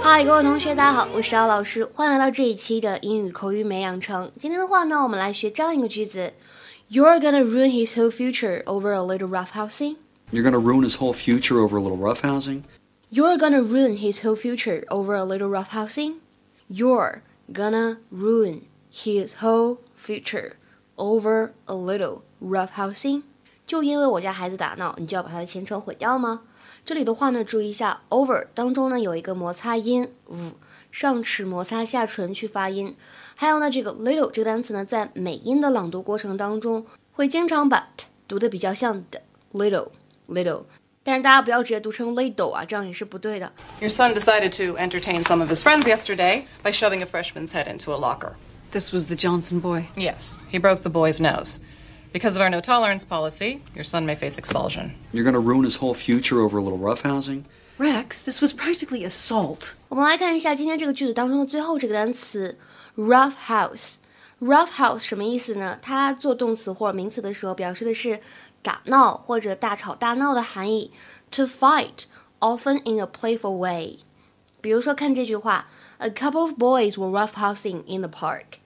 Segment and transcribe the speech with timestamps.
[0.00, 4.30] 嗨，各位同学，大家好，我是姚老师，欢迎来到这一期的英语口语美养成。
[4.38, 6.32] 今天的话呢，我们来学这样一个句子：
[6.90, 9.96] You're gonna ruin his whole future over a little roughhousing.
[10.32, 12.62] You're gonna ruin his whole future over a little roughhousing.
[13.10, 16.16] You're gonna ruin his whole future over a little roughhousing.
[16.68, 17.22] You're
[17.52, 20.52] gonna ruin his whole future
[20.96, 23.22] over a little roughhousing.
[23.66, 26.42] 就因为我家孩子打闹，你就要把他的前程毁掉吗？
[26.84, 30.52] 这里的话呢，注意一下，over 当中呢有一个摩擦音，v
[30.90, 32.96] 上齿摩擦下唇去发音。
[33.34, 39.20] 还有呢，这个 little 这个单词呢，在美音的朗读过程当中，会经常把 t 读的比较像的
[39.52, 39.88] little
[40.28, 40.64] little，
[41.07, 43.51] 但是大家不要直接读成 little 啊，这样也是不对的。
[43.81, 47.91] Your son decided to entertain some of his friends yesterday by shoving a freshman's head into
[47.91, 48.33] a locker.
[48.71, 49.83] This was the Johnson boy.
[49.95, 51.59] Yes, he broke the boy's nose.
[52.13, 54.93] Because of our no tolerance policy, your son may face expulsion.
[55.11, 57.43] You're going to ruin his whole future over a little roughhousing?
[57.77, 59.73] Rex, this was practically assault.
[59.89, 62.57] 我们来看一下今天这个句子当中的最后这个单词
[62.95, 63.95] rough house。
[64.40, 65.78] rough house 什么意思呢？
[65.82, 68.20] 它做动词或者名词的时候，表示的是
[68.62, 70.92] 打闹或者大吵大闹的含义。
[71.32, 72.04] To fight,
[72.40, 73.98] often in a playful way。
[74.60, 78.58] 比如说看这句话：A couple of boys were roughhousing in the park.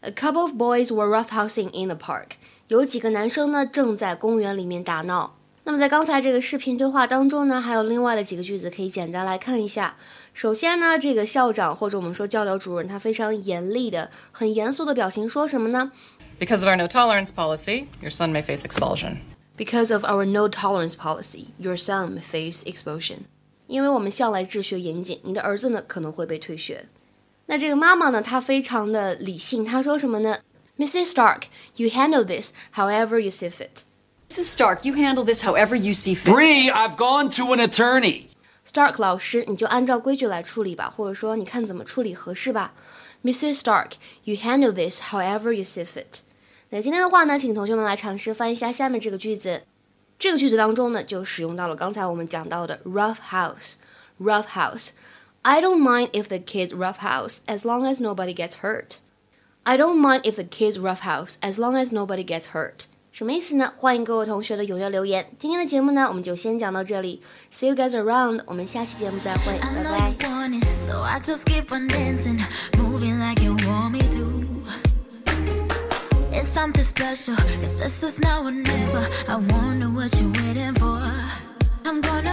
[0.00, 2.36] A couple of boys were roughhousing in the park.
[2.68, 5.34] 有几个男生呢正在公园里面打闹。
[5.68, 9.98] 那么在刚才这个视频对话当中呢，还有另外的几个句子可以简单来看一下。
[10.32, 15.92] 首先呢，这个校长或者我们说教导主任，他非常严厉的、很严肃的表情说什么呢
[16.40, 19.16] ？Because of our no tolerance policy, your son may face expulsion.
[19.58, 23.18] Because of our no tolerance policy, your son may face expulsion.
[23.66, 26.86] 因为我们向来治学严谨，你的儿子呢可能会被退学。
[27.44, 30.38] 那这个妈妈呢，她非常的理性，她说什么呢
[30.78, 31.10] ？Mrs.
[31.10, 31.42] Stark,
[31.76, 33.82] you handle this however you see fit.
[34.37, 34.45] Mrs.
[34.45, 36.33] Stark, you handle this however you see fit.
[36.33, 38.29] Bree, I've gone to an attorney.
[38.65, 42.73] Stark 老师，你就按照规矩来处理吧，或者说你看怎么处理合适吧。
[43.23, 43.59] Mrs.
[43.59, 43.91] Stark,
[44.23, 46.21] you handle this however you see fit.
[46.69, 49.63] 那今天的话呢，请同学们来尝试翻译一下下面这个句子。
[50.17, 54.89] 这个句子当中呢，就使用到了刚才我们讲到的 rough house。rough house.
[55.41, 58.97] I don't mind if the kids rough house as long as nobody gets hurt.
[59.63, 62.85] I don't mind if the kids roughhouse as long as nobody gets hurt。
[63.18, 63.72] 什么意思呢？
[63.76, 65.28] 欢迎各位同学的踊跃留言。
[65.40, 67.20] 今天的节目呢，我们就先讲到这里。
[67.52, 68.42] See you guys around。
[68.46, 70.14] 我们下期节目再会，拜拜。
[76.54, 79.04] Something special, cause this is now or never.
[79.26, 81.00] I wonder what you're waiting for.
[81.84, 82.27] I'm gonna